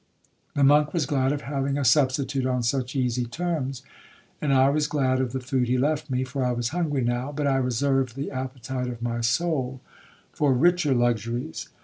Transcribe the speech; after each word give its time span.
The 0.55 0.63
monk 0.63 0.95
was 0.95 1.05
glad 1.05 1.31
of 1.31 1.41
having 1.41 1.77
a 1.77 1.85
substitute 1.85 2.47
on 2.47 2.63
such 2.63 2.95
easy 2.95 3.25
terms, 3.25 3.83
and 4.41 4.51
I 4.51 4.69
was 4.71 4.87
glad 4.87 5.21
of 5.21 5.31
the 5.31 5.39
food 5.39 5.67
he 5.67 5.77
left 5.77 6.09
me, 6.09 6.23
for 6.23 6.43
I 6.43 6.53
was 6.53 6.69
hungry 6.69 7.03
now, 7.03 7.31
but 7.31 7.45
I 7.45 7.57
reserved 7.57 8.15
the 8.15 8.31
appetite 8.31 8.87
of 8.87 9.03
my 9.03 9.21
soul 9.21 9.79
for 10.33 10.55
richer 10.55 10.95
luxuries. 10.95 11.69